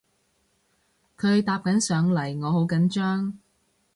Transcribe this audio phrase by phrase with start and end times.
[1.15, 3.37] 佢搭緊上嚟我好緊張